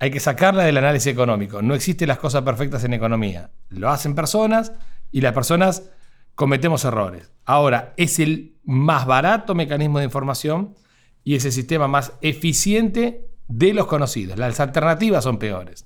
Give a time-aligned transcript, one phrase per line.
[0.00, 1.62] hay que sacarla del análisis económico.
[1.62, 3.50] No existen las cosas perfectas en economía.
[3.68, 4.72] Lo hacen personas
[5.12, 5.90] y las personas
[6.34, 7.30] cometemos errores.
[7.44, 10.74] Ahora, es el más barato mecanismo de información
[11.22, 14.38] y es el sistema más eficiente de los conocidos.
[14.38, 15.84] Las alternativas son peores.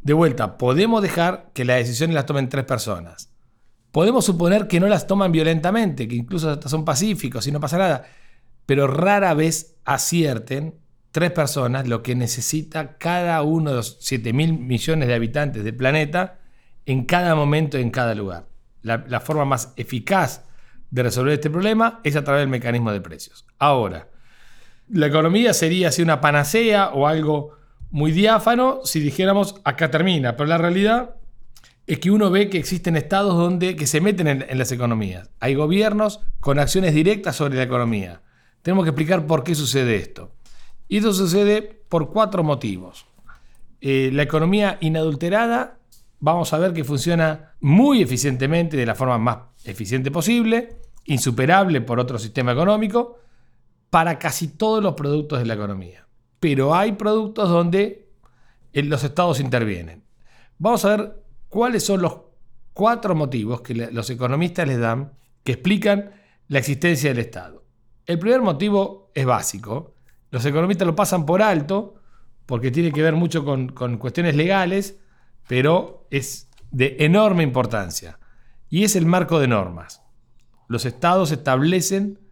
[0.00, 3.30] De vuelta, podemos dejar que las decisiones las tomen tres personas.
[3.92, 8.06] Podemos suponer que no las toman violentamente, que incluso son pacíficos y no pasa nada,
[8.66, 10.74] pero rara vez acierten
[11.12, 15.74] tres personas lo que necesita cada uno de los 7 mil millones de habitantes del
[15.74, 16.40] planeta
[16.84, 18.48] en cada momento, en cada lugar.
[18.82, 20.44] La, la, forma más eficaz
[20.90, 23.46] de resolver este problema es a través del mecanismo de precios.
[23.58, 24.08] Ahora,
[24.88, 27.56] la economía sería así una panacea o algo
[27.90, 31.16] muy diáfano si dijéramos acá termina, pero la realidad
[31.86, 35.30] es que uno ve que existen estados donde que se meten en, las economías.
[35.38, 38.22] Hay gobiernos con acciones directas sobre la economía.
[38.62, 40.32] Tenemos que explicar por qué sucede esto.
[40.88, 43.06] Y esto sucede por cuatro motivos.
[43.80, 45.78] Eh, la economía inadulterada,
[46.18, 52.00] vamos a ver que funciona muy eficientemente, de la forma más eficiente posible, insuperable por
[52.00, 53.20] otro sistema económico,
[53.96, 56.06] para casi todos los productos de la economía.
[56.38, 58.10] Pero hay productos donde
[58.74, 60.04] eh, los estados intervienen.
[60.58, 62.18] Vamos a ver cuáles son los
[62.74, 66.10] cuatro motivos que los economistas les dan que explican
[66.48, 67.64] la existencia del Estado.
[68.04, 69.94] El primer motivo es básico,
[70.30, 71.94] los economistas lo pasan por alto
[72.44, 75.00] porque tiene que ver mucho con, cuestiones legales,
[75.48, 78.18] pero es de enorme importancia.
[78.68, 80.02] Y es el marco de normas.
[80.68, 82.25] Los estados establecen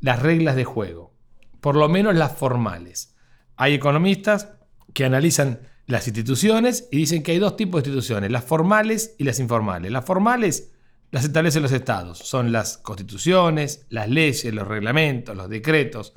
[0.00, 1.14] las reglas de juego,
[1.60, 3.14] por lo menos las formales.
[3.56, 4.52] Hay economistas
[4.92, 9.24] que analizan las instituciones y dicen que hay dos tipos de instituciones, las formales y
[9.24, 9.90] las informales.
[9.90, 10.72] Las formales
[11.10, 16.14] las establecen los estados, son las constituciones, las leyes, los reglamentos, los decretos,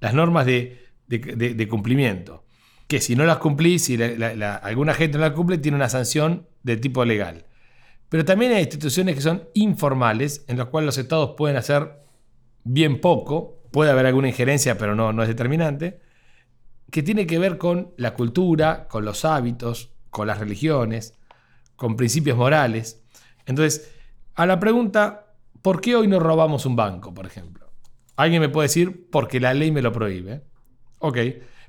[0.00, 2.44] las normas de, cumplimiento.
[2.88, 3.98] Que si no las cumplís, si
[4.62, 7.46] alguna gente no las cumple, tiene una sanción de tipo legal.
[8.08, 12.00] Pero también hay instituciones que son informales, en las cuales los estados pueden hacer
[12.70, 16.00] bien poco, puede haber alguna injerencia, pero no, no es determinante,
[16.90, 21.18] que tiene que ver con la cultura, con los hábitos, con las religiones,
[21.76, 23.02] con principios morales.
[23.46, 23.90] Entonces,
[24.34, 27.70] a la pregunta, ¿por qué hoy no robamos un banco, por ejemplo?
[28.16, 30.42] Alguien me puede decir, porque la ley me lo prohíbe.
[30.98, 31.18] Ok,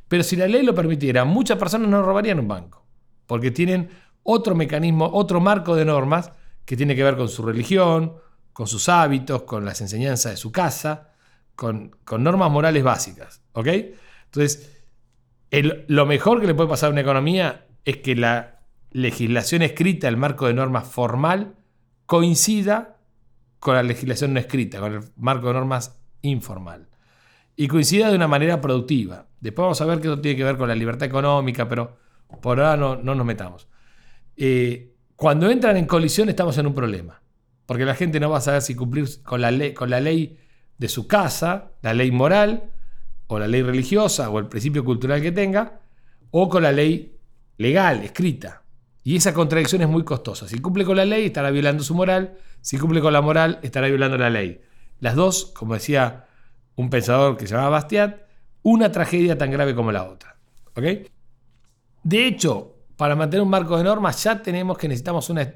[0.07, 2.85] pero si la ley lo permitiera, muchas personas no robarían un banco,
[3.25, 3.89] porque tienen
[4.23, 6.33] otro mecanismo, otro marco de normas
[6.65, 8.15] que tiene que ver con su religión,
[8.59, 11.13] con sus hábitos, con las enseñanzas de su casa,
[11.55, 13.41] con, normas morales básicas.
[13.53, 13.67] ¿Ok?
[14.25, 14.83] Entonces,
[15.87, 18.59] lo mejor que le puede pasar a una economía es que la
[18.91, 21.55] legislación escrita, el marco de normas formal,
[22.05, 22.97] coincida
[23.59, 26.89] con la legislación no escrita, con el marco de normas informal.
[27.55, 29.27] Y coincida de una manera productiva.
[29.39, 31.95] Después vamos a ver que eso tiene que ver con la libertad económica, pero
[32.41, 33.69] por ahora no, nos metamos.
[34.35, 37.21] Eh, cuando entran en colisión estamos en un problema,
[37.69, 40.39] porque la gente no va a saber si cumplir con la, ley, con la ley
[40.79, 42.71] de su casa, la ley moral,
[43.27, 45.79] o la ley religiosa, o el principio cultural que tenga,
[46.31, 47.19] o con la ley
[47.57, 48.63] legal, escrita.
[49.03, 50.47] Y esa contradicción es muy costosa.
[50.47, 52.39] Si cumple con la ley, estará violando su moral.
[52.59, 54.61] Si cumple con la moral, estará violando la ley.
[54.99, 56.25] Las dos, como decía
[56.75, 58.17] un pensador que se llamaba Bastiat,
[58.63, 60.37] una tragedia tan grave como la otra.
[62.01, 65.53] De hecho, para mantener un marco de normas ya tenemos que necesitamos una,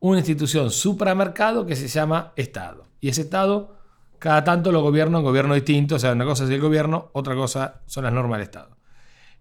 [0.00, 2.84] una institución supramercado que se llama Estado.
[3.00, 3.76] Y ese Estado,
[4.18, 7.34] cada tanto lo gobierna un gobierno distinto, o sea, una cosa es el gobierno, otra
[7.34, 8.76] cosa son las normas del Estado.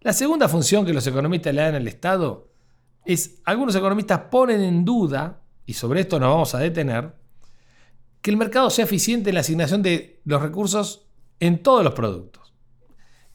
[0.02, 2.52] La segunda función que los economistas le dan al Estado
[3.06, 7.14] es, algunos economistas ponen en duda, y sobre esto nos vamos a detener,
[8.22, 11.08] que el mercado sea eficiente en la asignación de los recursos
[11.40, 12.54] en todos los productos.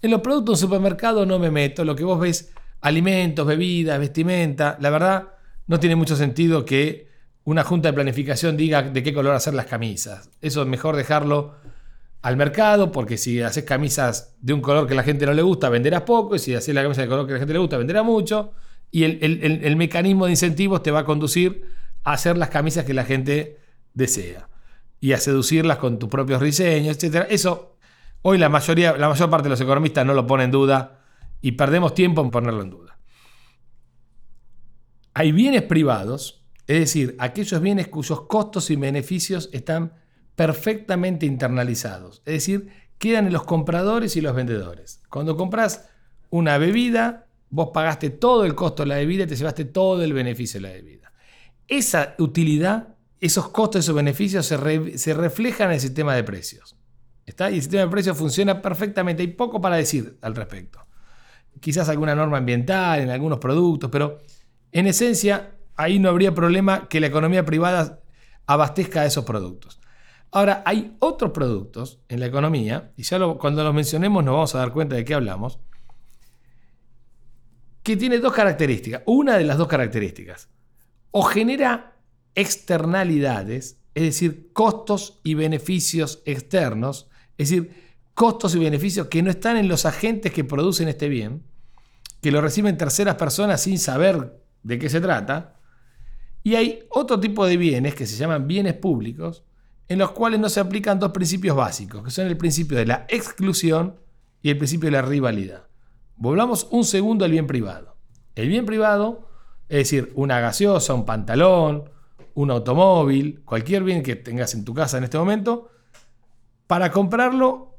[0.02, 3.99] En los productos de un supermercado no me meto, lo que vos ves, alimentos, bebidas,
[3.99, 5.28] vestimenta, la verdad
[5.67, 7.09] no tiene mucho sentido que
[7.44, 10.31] una junta de planificación diga de qué color hacer las camisas.
[10.40, 11.54] Eso es mejor dejarlo
[12.22, 15.69] al mercado, porque si haces camisas de un color que la gente no le gusta,
[15.69, 18.04] venderás poco, y si haces la camisa de color que la gente le gusta, venderás
[18.04, 18.52] mucho.
[18.90, 21.64] y el, mecanismo de incentivos te va a conducir
[22.04, 23.58] a hacer las camisas que la gente
[23.94, 24.48] desea
[25.00, 27.26] y a seducirlas con tus propios diseños, etc.
[27.31, 27.76] Eso
[28.22, 31.00] hoy la mayoría, la mayor parte de los economistas no lo pone en duda
[31.40, 32.98] y perdemos tiempo en ponerlo en duda.
[35.14, 36.39] Hay bienes privados,
[36.70, 39.93] es decir, aquellos bienes cuyos costos y beneficios están
[40.37, 45.02] perfectamente internalizados, es decir, quedan en los compradores y los vendedores.
[45.11, 45.88] Cuando compras
[46.31, 50.12] una bebida, vos pagaste todo el costo de la bebida y te llevaste todo el
[50.12, 51.12] beneficio de la bebida.
[51.67, 56.76] Esa utilidad, esos costos, esos beneficios se, se reflejan en el sistema de precios.
[57.26, 57.50] ¿Está?
[57.50, 59.22] Y el sistema de precios funciona perfectamente.
[59.22, 60.87] Hay poco para decir al respecto.
[61.58, 64.19] Quizás alguna norma ambiental en algunos productos, pero
[64.70, 68.00] en esencia ahí no habría problema que la economía privada
[68.47, 69.81] abastezca a esos productos.
[70.32, 74.59] Ahora, hay otros productos en la economía, y ya cuando los mencionemos nos vamos a
[74.59, 75.59] dar cuenta de qué hablamos,
[77.82, 79.03] que tiene dos características.
[79.06, 80.49] Una de las dos características.
[81.11, 81.97] O genera
[82.35, 87.73] externalidades, es decir, costos y beneficios externos, es decir,
[88.15, 91.43] costos y beneficios que no están en los agentes que producen este bien,
[92.21, 95.59] que lo reciben terceras personas sin saber de qué se trata.
[96.42, 99.44] Y hay otro tipo de bienes que se llaman bienes públicos,
[99.88, 103.06] en los cuales no se aplican dos principios básicos, que son el principio de la
[103.08, 103.96] exclusión
[104.42, 105.66] y el principio de la rivalidad.
[106.16, 107.96] Volvamos un segundo al bien privado.
[108.34, 109.28] El bien privado,
[109.69, 111.90] es decir, una gaseosa, un pantalón,
[112.34, 115.70] un automóvil, cualquier bien que tengas en tu casa en este momento,
[116.66, 117.78] para comprarlo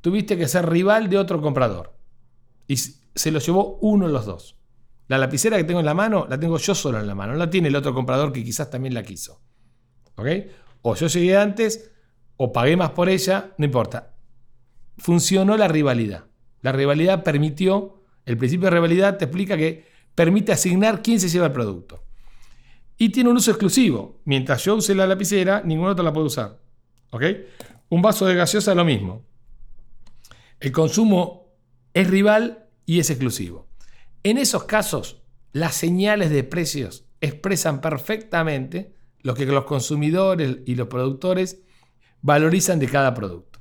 [0.00, 1.94] tuviste que ser rival de otro comprador.
[2.68, 4.56] Y se lo llevó uno de los dos.
[5.08, 7.32] La lapicera que tengo en la mano, la tengo yo solo en la mano.
[7.32, 9.40] No la tiene el otro comprador que quizás también la quiso.
[10.16, 10.26] ¿Ok?
[10.82, 11.92] O yo llegué antes,
[12.36, 14.14] o pagué más por ella, no importa.
[14.98, 16.24] Funcionó la rivalidad.
[16.62, 21.46] La rivalidad permitió, el principio de rivalidad te explica que permite asignar quién se lleva
[21.46, 22.02] el producto.
[22.98, 24.20] Y tiene un uso exclusivo.
[24.24, 26.58] Mientras yo use la lapicera, ningún otro la puede usar.
[27.10, 27.22] ¿Ok?
[27.90, 29.24] Un vaso de gaseosa es lo mismo.
[30.58, 31.52] El consumo
[31.92, 33.68] es rival y es exclusivo.
[34.26, 40.88] En esos casos, las señales de precios expresan perfectamente lo que los consumidores y los
[40.88, 41.62] productores
[42.22, 43.60] valorizan de cada producto.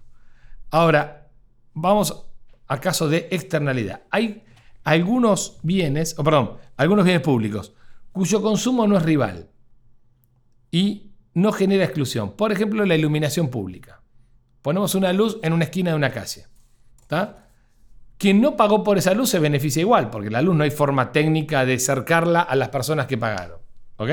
[0.71, 1.29] Ahora,
[1.75, 2.25] vamos
[2.65, 4.05] a caso de externalidad.
[4.09, 4.43] Hay
[4.83, 7.75] algunos bienes, o perdón, algunos bienes públicos
[8.11, 9.51] cuyo consumo no es rival
[10.71, 12.35] y no genera exclusión.
[12.35, 14.01] Por ejemplo, la iluminación pública.
[14.63, 16.47] Ponemos una luz en una esquina de una calle.
[18.17, 21.11] Quien no pagó por esa luz se beneficia igual, porque la luz no hay forma
[21.11, 23.59] técnica de acercarla a las personas que pagaron.
[23.97, 24.09] ¿Ok?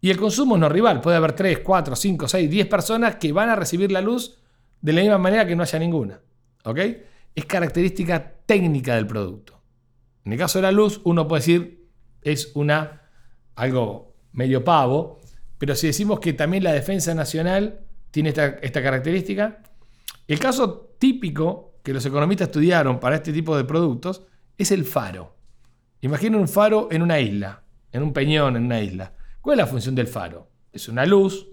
[0.00, 1.00] Y el consumo no rival.
[1.00, 4.38] Puede haber 3, 4, 5, 6, 10 personas que van a recibir la luz
[4.80, 6.20] de la misma manera que no haya ninguna.
[6.64, 6.78] ¿Ok?
[7.34, 9.60] es característica técnica del producto.
[10.24, 11.88] En el caso de la luz, uno puede decir
[12.22, 13.02] es una
[13.54, 15.20] algo medio pavo,
[15.58, 17.80] pero si decimos que también la defensa nacional
[18.10, 19.62] tiene esta característica,
[20.28, 24.22] el caso típico que los economistas estudiaron para este tipo de productos
[24.56, 25.36] es el faro.
[26.00, 29.12] Imaginen un faro en una isla, en un peñón en una isla.
[29.40, 30.50] ¿Cuál es la función del faro?
[30.72, 31.48] Es una luz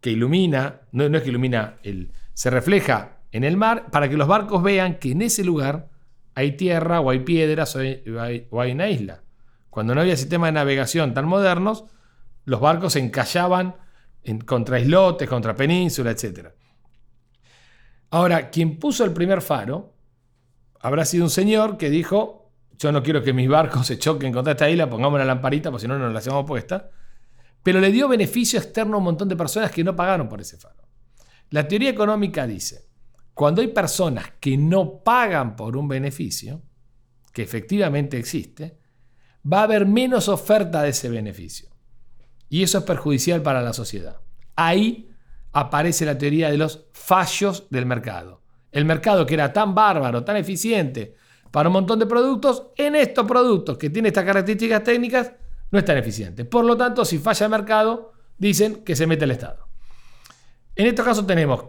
[0.00, 4.16] que ilumina, no, no es que ilumina, el, se refleja en el mar para que
[4.16, 5.88] los barcos vean que en ese lugar
[6.34, 9.22] hay tierra o hay piedras o hay, una isla.
[9.70, 11.84] Cuando no había sistemas de navegación tan modernos,
[12.44, 13.76] los barcos se encallaban
[14.22, 16.48] en, contra islotes, contra penínsulas, etc.
[18.12, 19.94] Ahora, quien puso el primer faro
[20.80, 24.52] habrá sido un señor que dijo, yo no quiero que mis barcos se choquen contra
[24.52, 26.90] esta isla, pongamos una lamparita, porque si no, no nos la hacemos puesta.
[27.62, 30.58] Pero le dio beneficio externo a un montón de personas que no pagaron por ese
[30.58, 30.86] faro.
[31.48, 32.84] La teoría económica dice,
[33.32, 36.60] cuando hay personas que no pagan por un beneficio,
[37.32, 38.78] que efectivamente existe,
[39.50, 41.70] va a haber menos oferta de ese beneficio.
[42.50, 44.20] Y eso es perjudicial para la sociedad.
[44.54, 45.11] Ahí
[45.52, 48.42] aparece la teoría de los fallos del mercado.
[48.70, 51.14] El mercado que era tan bárbaro, tan eficiente
[51.50, 55.32] para un montón de productos, en estos productos que tienen estas características técnicas,
[55.70, 56.44] no es tan eficiente.
[56.46, 59.68] Por lo tanto, si falla el mercado, dicen que se mete el Estado.
[60.74, 61.64] En estos casos tenemos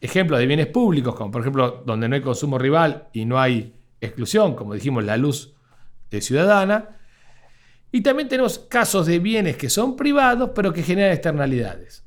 [0.00, 3.74] ejemplos de bienes públicos, como por ejemplo donde no hay consumo rival y no hay
[4.00, 5.56] exclusión, como dijimos, la luz
[6.20, 6.96] ciudadana.
[7.92, 12.05] Y también tenemos casos de bienes que son privados, pero que generan externalidades.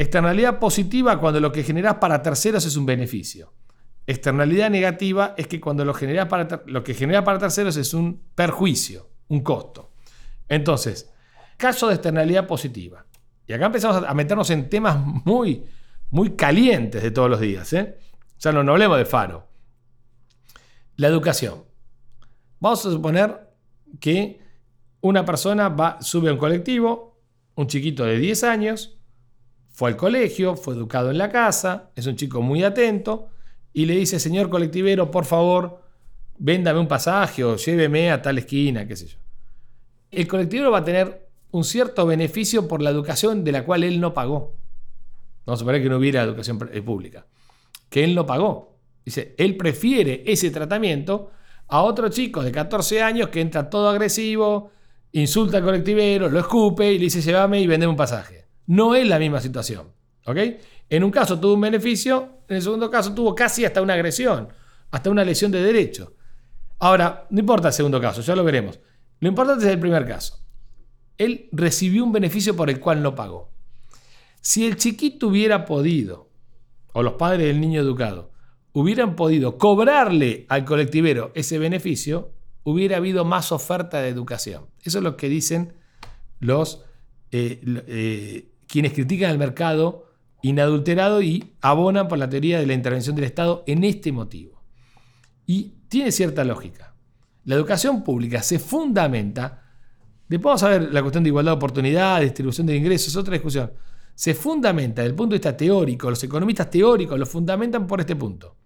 [0.00, 3.52] Externalidad positiva cuando lo que generas para terceros es un beneficio.
[4.06, 5.92] Externalidad negativa es que cuando lo,
[6.26, 9.92] para lo que genera para terceros es un perjuicio, un costo.
[10.48, 11.12] Entonces,
[11.58, 13.04] caso de externalidad positiva.
[13.46, 15.66] Y acá empezamos a meternos en temas muy,
[16.08, 17.70] muy calientes de todos los días.
[17.74, 17.98] ¿eh?
[18.38, 19.48] Ya no, no hablemos de faro.
[20.96, 21.62] La educación.
[22.58, 23.50] Vamos a suponer
[24.00, 24.40] que
[25.02, 27.20] una persona va, sube a un colectivo,
[27.54, 28.96] un chiquito de 10 años,
[29.80, 33.30] fue al colegio, fue educado en la casa, es un chico muy atento,
[33.72, 35.80] y le dice, señor colectivero, por favor,
[36.36, 39.16] véndame un pasaje o lléveme a tal esquina, qué sé yo.
[40.10, 44.02] El colectivero va a tener un cierto beneficio por la educación de la cual él
[44.02, 44.54] no pagó.
[45.46, 47.24] Vamos a suponer que no hubiera educación eh, pública,
[47.88, 48.76] que él no pagó.
[49.02, 51.30] Dice, él prefiere ese tratamiento
[51.68, 54.72] a otro chico de 14 años que entra todo agresivo,
[55.12, 58.40] insulta al colectivero, lo escupe y le dice, llévame y vende un pasaje.
[58.70, 59.88] No es la misma situación.
[60.26, 60.36] ¿Ok?
[60.88, 64.48] En un caso tuvo un beneficio, en el segundo caso tuvo casi hasta una agresión,
[64.92, 66.14] hasta una lesión de derecho.
[66.78, 68.78] Ahora, no importa el segundo caso, ya lo veremos.
[69.18, 70.38] Lo importante es el primer caso.
[71.18, 73.50] Él recibió un beneficio por el cual no pagó.
[74.40, 76.30] Si el chiquito hubiera podido,
[76.92, 78.30] o los padres del niño educado,
[78.72, 82.30] hubieran podido cobrarle al colectivero ese beneficio,
[82.62, 84.66] hubiera habido más oferta de educación.
[84.84, 85.74] Eso es lo que dicen
[86.38, 86.84] los
[87.32, 90.06] eh, eh, quienes critican el mercado
[90.42, 94.62] inadulterado y abonan por la teoría de la intervención del Estado en este motivo.
[95.46, 96.94] Y tiene cierta lógica.
[97.44, 99.64] La educación pública se fundamenta,
[100.28, 103.72] después vamos a ver la cuestión de igualdad de oportunidad, distribución de ingresos, otra discusión,
[104.14, 108.16] se fundamenta desde el punto de vista teórico, los economistas teóricos lo fundamentan por este
[108.16, 108.56] punto.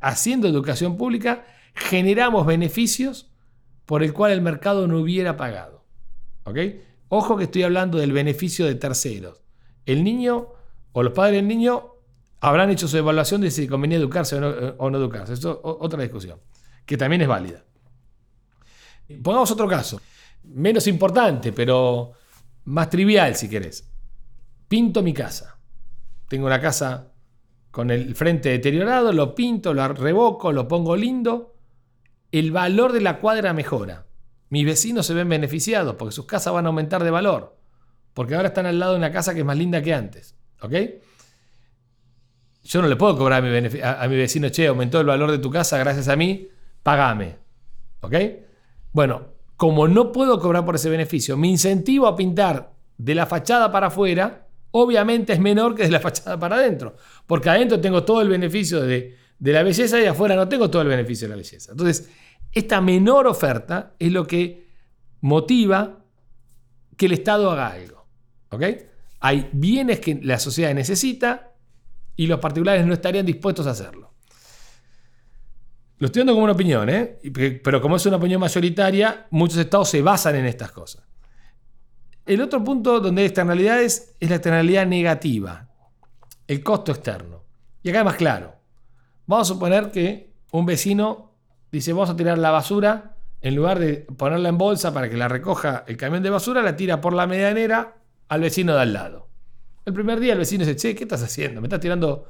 [0.00, 3.30] Haciendo educación pública generamos beneficios
[3.86, 5.84] por el cual el mercado no hubiera pagado.
[6.44, 6.58] ¿Ok?
[7.16, 9.40] Ojo que estoy hablando del beneficio de terceros.
[9.86, 10.48] El niño
[10.90, 11.92] o los padres del niño
[12.40, 15.34] habrán hecho su evaluación de si convenía educarse o no, educarse.
[15.34, 16.40] Eso es otra discusión,
[16.84, 17.62] que también es válida.
[19.22, 20.00] Pongamos otro caso,
[20.42, 22.10] menos importante, pero
[22.64, 23.88] más trivial si querés.
[24.66, 25.56] Pinto mi casa.
[26.26, 27.12] Tengo una casa
[27.70, 31.54] con el frente deteriorado, lo pinto, lo revoco, lo pongo lindo.
[32.32, 34.04] El valor de la cuadra mejora.
[34.50, 37.56] Mis vecinos se ven beneficiados porque sus casas van a aumentar de valor.
[38.12, 40.36] Porque ahora están al lado de una casa que es más linda que antes.
[40.60, 40.72] ¿Ok?
[42.62, 45.76] Yo no le puedo cobrar a mi, vecino, che, aumentó el valor de tu casa
[45.76, 46.48] gracias a mí,
[46.82, 47.36] pagame.
[48.00, 48.14] ¿Ok?
[48.92, 53.70] Bueno, como no puedo cobrar por ese beneficio, mi incentivo a pintar de la fachada
[53.70, 56.96] para afuera, obviamente es menor que de la fachada para adentro.
[57.26, 60.80] Porque adentro tengo todo el beneficio de, de la belleza y afuera no tengo todo
[60.82, 61.72] el beneficio de la belleza.
[61.72, 62.08] Entonces,
[62.54, 64.68] esta menor oferta es lo que
[65.20, 66.04] motiva
[66.96, 68.06] que el Estado haga algo.
[68.50, 68.62] ¿Ok?
[69.20, 71.52] Hay bienes que la sociedad necesita
[72.16, 74.12] y los particulares no estarían dispuestos a hacerlo.
[75.98, 77.18] Lo estoy dando como una opinión, ¿eh?
[77.62, 81.02] pero como es una opinión mayoritaria, muchos estados se basan en estas cosas.
[82.26, 85.68] El otro punto donde hay externalidades es la externalidad negativa,
[86.46, 87.44] el costo externo.
[87.82, 88.54] Y acá es más claro.
[89.26, 91.23] Vamos a suponer que un vecino
[91.74, 95.28] dice, vamos a tirar la basura, en lugar de ponerla en bolsa para que la
[95.28, 97.96] recoja el camión de basura, la tira por la medianera
[98.28, 99.28] al vecino de al lado.
[99.84, 101.60] El primer día el vecino dice, che, ¿qué estás haciendo?
[101.60, 102.28] ¿Me estás tirando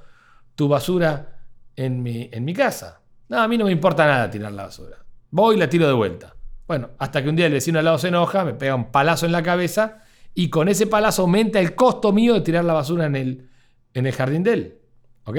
[0.55, 1.41] tu basura
[1.77, 3.01] en mi, en mi casa?
[3.29, 5.05] No, a mí no me importa nada tirar la basura.
[5.31, 6.35] Voy y la tiro de vuelta.
[6.67, 9.27] Bueno, hasta que un día el vecino al lado se enoja, me pega un palazo
[9.27, 10.03] en la cabeza
[10.35, 13.51] y con ese palazo aumenta el costo mío de tirar la basura en el,
[13.93, 14.79] en el jardín de él.
[15.25, 15.39] ¿Ok?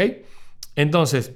[0.76, 1.34] Entonces,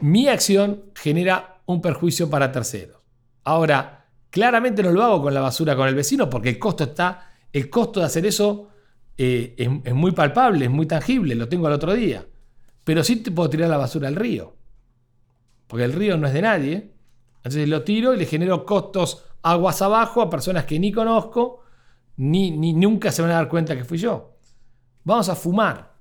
[0.00, 2.98] mi acción genera un perjuicio para terceros.
[3.44, 7.30] Ahora, claramente no lo hago con la basura con el vecino porque el costo está
[7.54, 8.68] el costo de hacer eso
[9.16, 12.26] eh, es, muy palpable, es muy tangible, lo tengo al otro día.
[12.82, 14.56] Pero sí te puedo tirar la basura al río.
[15.68, 16.94] Porque el río no es de nadie.
[17.36, 21.60] Entonces lo tiro y le genero costos aguas abajo a personas que ni conozco,
[22.16, 24.36] ni, ni nunca se van a dar cuenta que fui yo.
[25.04, 25.94] Vamos a fumar.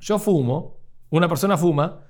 [0.00, 2.04] Yo fumo, una persona fuma,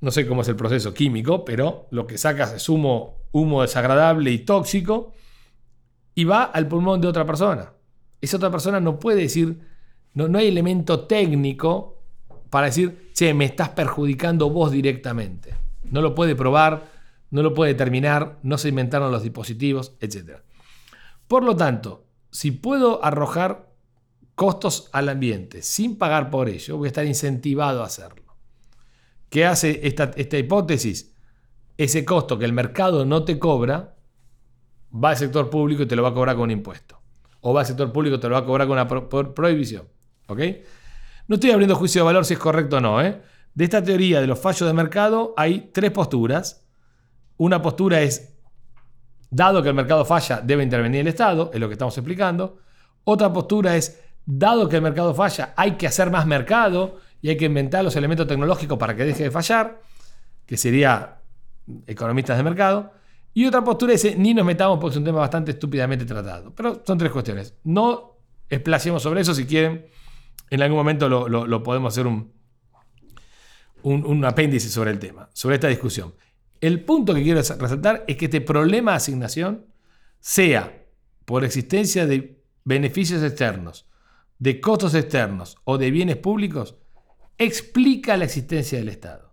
[0.00, 3.16] no sé cómo es el proceso químico, pero lo que sacas es humo,
[3.60, 5.12] desagradable y tóxico
[6.14, 7.72] y va al pulmón de otra persona.
[8.20, 9.60] Esa otra persona no puede decir,
[10.14, 12.02] no, no hay elemento técnico
[12.50, 15.54] para decir, che, me estás perjudicando vos directamente.
[15.84, 16.86] No lo puede probar,
[17.30, 20.40] no lo puede determinar, no se inventaron los dispositivos, etc.
[21.26, 23.68] Por lo tanto, si puedo arrojar
[24.34, 28.27] costos al ambiente sin pagar por ello, voy a estar incentivado a hacerlo.
[29.30, 31.14] ¿Qué hace esta, esta hipótesis?
[31.76, 33.96] Ese costo que el mercado no te cobra,
[34.92, 37.00] va al sector público y te lo va a cobrar con un impuesto.
[37.40, 38.88] O va al sector público y te lo va a cobrar con una
[39.34, 39.86] prohibición.
[40.26, 40.40] ¿Ok?
[41.28, 43.00] No estoy abriendo juicio de valor si es correcto o no.
[43.02, 43.20] ¿eh?
[43.54, 46.66] De esta teoría de los fallos de mercado hay tres posturas.
[47.36, 48.34] Una postura es,
[49.30, 52.58] dado que el mercado falla, debe intervenir el Estado, es lo que estamos explicando.
[53.04, 57.36] Otra postura es, dado que el mercado falla, hay que hacer más mercado y hay
[57.36, 59.82] que inventar los elementos tecnológicos para que deje de fallar,
[60.46, 61.18] que sería
[61.86, 62.92] economistas de mercado.
[63.34, 66.54] Y otra postura dice, ni nos metamos porque es un tema bastante estúpidamente tratado.
[66.54, 67.54] Pero son tres cuestiones.
[67.64, 69.86] No explayemos sobre eso si quieren.
[70.50, 72.32] En algún momento lo, podemos hacer un,
[73.82, 76.14] un, apéndice sobre el tema, sobre esta discusión.
[76.60, 79.66] El punto que quiero resaltar es que este problema de asignación
[80.20, 80.86] sea
[81.24, 83.86] por existencia de beneficios externos,
[84.38, 86.76] de costos externos o de bienes públicos,
[87.38, 89.32] explica la existencia del Estado.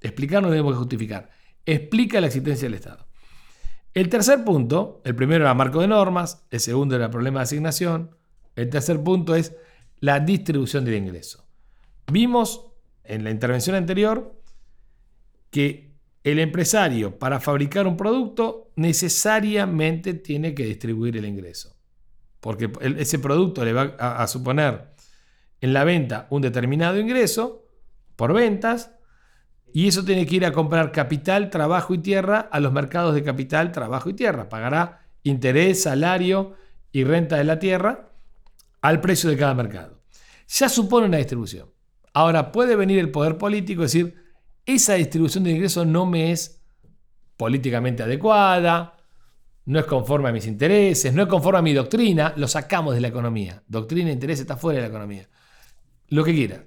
[0.00, 1.30] Explicar no debemos justificar.
[1.64, 3.06] Explica la existencia del Estado.
[3.94, 8.10] El tercer punto, el primero era marco de normas, el segundo era problema de asignación,
[8.56, 9.54] el tercer punto es
[10.00, 11.46] la distribución del ingreso.
[12.10, 12.66] Vimos
[13.04, 14.34] en la intervención anterior
[15.50, 15.94] que
[16.24, 21.76] el empresario para fabricar un producto necesariamente tiene que distribuir el ingreso.
[22.40, 24.93] Porque ese producto le va a, suponer
[25.64, 27.66] en la venta un determinado ingreso
[28.16, 28.90] por ventas
[29.72, 33.22] y eso tiene que ir a comprar capital, trabajo y tierra a los mercados de
[33.22, 34.50] capital, trabajo y tierra.
[34.50, 36.52] Pagará interés, salario
[36.92, 38.10] y renta de la tierra
[38.82, 40.02] al precio de cada mercado.
[40.48, 41.70] Ya supone una distribución.
[42.12, 44.22] Ahora puede venir el poder político y decir,
[44.66, 46.62] esa distribución de ingresos no me es
[47.38, 48.98] políticamente adecuada,
[49.64, 53.00] no es conforme a mis intereses, no es conforme a mi doctrina, lo sacamos de
[53.00, 53.62] la economía.
[53.66, 55.26] Doctrina e interés está fuera de la economía.
[56.14, 56.62] Lo que quiera.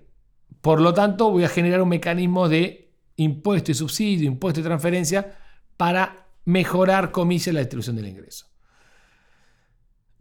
[0.60, 5.38] Por lo tanto, voy a generar un mecanismo de impuesto y subsidio, impuesto y transferencia
[5.78, 8.46] para mejorar, comillas, la distribución del ingreso.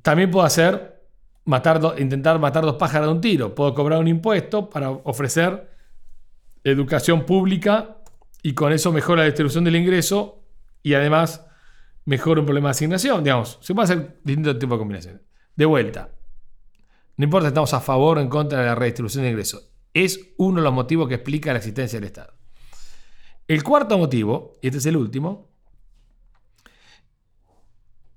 [0.02, 1.02] También puedo hacer
[1.98, 3.52] intentar matar dos pájaros de un tiro.
[3.52, 5.72] Puedo cobrar un impuesto para ofrecer
[6.62, 7.96] educación pública
[8.44, 10.44] y con eso mejora la distribución del ingreso
[10.84, 11.44] y además
[12.04, 13.24] mejora un problema de asignación.
[13.24, 15.22] Digamos, se puede hacer distintos tipos de combinaciones.
[15.56, 16.15] De vuelta,
[17.16, 19.70] no importa si estamos a favor o en contra de la redistribución del ingreso.
[19.94, 22.34] Es uno de los motivos que explica la existencia del Estado.
[23.48, 25.48] El cuarto motivo, y este es el último,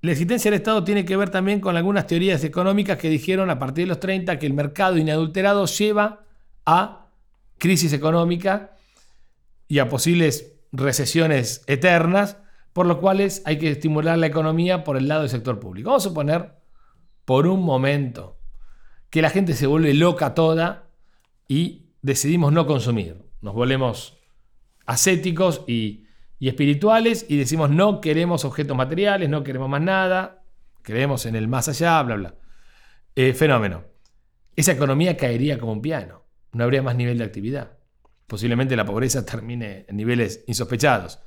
[0.02, 3.58] la existencia del Estado tiene que ver también con algunas teorías económicas que dijeron a
[3.58, 6.24] partir de los 30 que el mercado inadulterado lleva
[6.66, 7.10] a
[7.58, 8.76] crisis económica
[9.68, 12.38] y a posibles recesiones eternas,
[12.72, 15.90] por lo cuales hay que estimular la economía por el lado del sector público.
[15.90, 16.54] Vamos a suponer
[17.24, 18.39] por un momento
[19.10, 20.88] que la gente se vuelve loca toda
[21.46, 23.24] y decidimos no consumir.
[23.40, 24.16] Nos volvemos
[24.86, 26.06] ascéticos y
[26.40, 30.42] y espirituales y decimos no queremos objetos materiales, no queremos más nada,
[30.82, 32.34] creemos en el más allá, bla, bla.
[33.14, 33.84] Eh, fenómeno.
[34.56, 37.78] Esa economía caería como un piano, no habría más nivel de actividad.
[38.26, 41.20] Posiblemente la pobreza termine en niveles insospechados.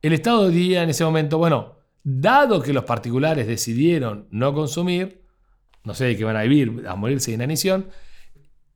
[0.00, 5.21] El Estado diría en ese momento, bueno, dado que los particulares decidieron no consumir,
[5.84, 7.88] no sé qué van a vivir, a morirse de inanición,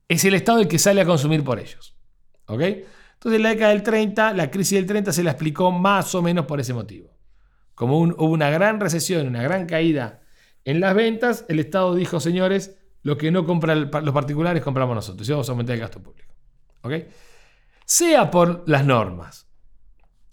[0.09, 1.97] es el Estado el que sale a consumir por ellos.
[2.47, 2.61] ¿Ok?
[2.61, 6.23] Entonces, en la década del 30, la crisis del 30 se la explicó más o
[6.23, 7.17] menos por ese motivo.
[7.75, 10.21] Como hubo una gran recesión, una gran caída
[10.67, 15.27] en las ventas, el Estado dijo, señores, lo que no compran los particulares compramos nosotros
[15.29, 16.35] y vamos a aumentar el gasto público.
[16.83, 16.93] ¿Ok?
[17.85, 19.47] Sea por las normas,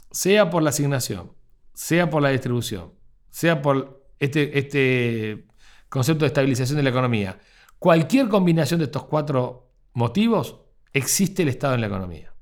[0.09, 1.33] sea por la asignación,
[1.73, 2.93] sea por la distribución,
[3.29, 5.45] sea por este, este
[5.93, 7.37] concepto de estabilización de la economía,
[7.77, 10.59] cualquier combinación de estos cuatro motivos,
[10.91, 12.33] existe el Estado en la economía.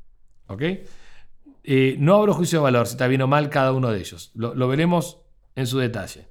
[0.47, 0.61] ¿Ok?
[1.61, 4.31] Eh, no abro juicio de valor si está bien o mal cada uno de ellos.
[4.35, 5.19] Lo, veremos
[5.57, 6.29] en su detalle.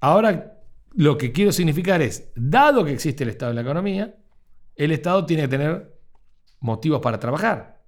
[0.00, 0.60] Ahora,
[0.96, 4.16] lo que quiero significar es, dado que existe el Estado en la economía,
[4.74, 5.96] el Estado tiene que tener
[6.58, 7.84] motivos para trabajar.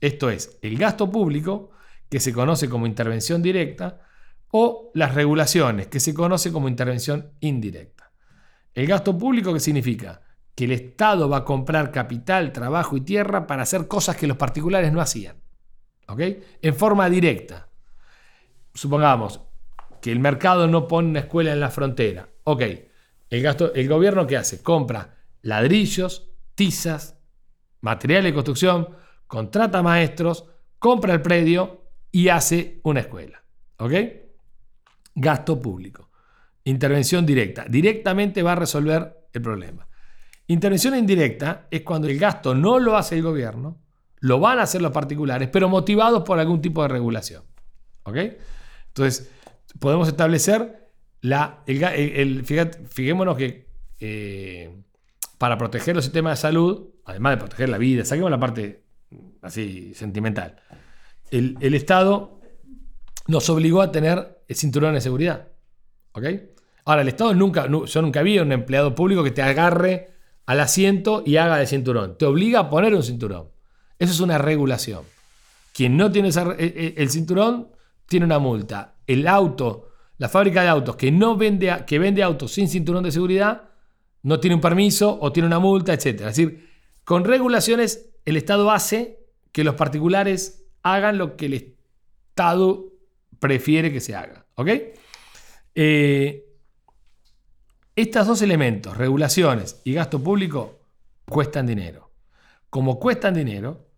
[0.00, 1.70] Esto es, el gasto público,
[2.08, 4.05] que se conoce como intervención directa,
[4.50, 8.12] o las regulaciones, que se conoce como intervención indirecta.
[8.74, 10.22] El gasto público, ¿qué significa?
[10.56, 14.38] que el Estado va a comprar capital, trabajo y tierra para hacer cosas que los
[14.38, 15.36] particulares no hacían.
[16.08, 16.20] ¿Ok?
[16.62, 17.68] En forma directa.
[18.72, 19.42] Supongamos
[20.00, 22.30] que el mercado no pone una escuela en la frontera.
[22.44, 22.62] Ok,
[23.28, 24.62] el, gasto, el gobierno ¿qué hace?
[24.62, 27.18] Compra ladrillos, tizas,
[27.82, 28.88] material de construcción,
[29.26, 30.46] contrata maestros,
[30.78, 33.42] compra el predio y hace una escuela.
[33.78, 33.92] ¿Ok?
[35.16, 36.10] Gasto público.
[36.64, 37.64] Intervención directa.
[37.68, 39.88] Directamente va a resolver el problema.
[40.46, 43.80] Intervención indirecta es cuando el gasto no lo hace el gobierno,
[44.20, 47.44] lo van a hacer los particulares, pero motivados por algún tipo de regulación.
[48.02, 48.16] ¿Ok?
[48.88, 49.30] Entonces,
[49.80, 50.90] podemos establecer
[51.22, 51.64] la.
[52.90, 53.66] Fijémonos que
[53.98, 54.76] eh,
[55.38, 58.84] para proteger los sistemas de salud, además de proteger la vida, saquemos la parte
[59.40, 60.60] así sentimental,
[61.30, 62.40] el Estado
[63.28, 65.48] nos obligó a tener el cinturón de seguridad.
[66.12, 66.24] ¿Ok?
[66.84, 70.12] Ahora, el Estado nunca, yo nunca vi un empleado público que te agarre
[70.46, 72.16] al asiento y haga de cinturón.
[72.16, 73.48] Te obliga a poner un cinturón.
[73.98, 75.02] Eso es una regulación.
[75.72, 77.68] Quien no tiene e, e, el cinturón
[78.06, 78.94] tiene una multa.
[79.06, 83.12] el auto, la fábrica de autos que no vende, que vende autos sin cinturón de
[83.12, 83.70] seguridad,
[84.22, 86.06] no tiene un permiso o tiene una multa, etc.
[86.06, 86.70] Es decir,
[87.04, 89.20] con regulaciones el Estado hace
[89.52, 92.92] que los particulares hagan lo que el Estado
[93.38, 94.46] prefiere que se haga.
[94.54, 94.68] ¿Ok?
[95.74, 96.46] Eh,
[97.94, 100.80] estos dos elementos, regulaciones y gasto público,
[101.28, 102.12] cuestan dinero.
[102.68, 103.88] Como cuestan dinero,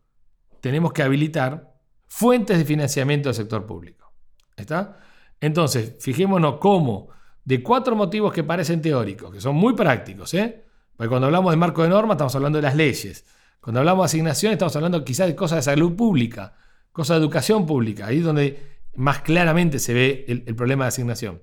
[0.60, 1.74] tenemos que habilitar
[2.06, 4.12] fuentes de financiamiento del sector público.
[4.56, 4.98] ¿Está?
[5.40, 7.08] Entonces, fijémonos cómo,
[7.44, 10.64] de cuatro motivos que parecen teóricos, que son muy prácticos, ¿eh?
[10.96, 13.24] porque cuando hablamos de marco de norma estamos hablando de las leyes,
[13.60, 16.54] cuando hablamos de asignación estamos hablando quizás de cosas de salud pública,
[16.92, 21.42] cosas de educación pública, ahí es donde más claramente se ve el, problema de asignación.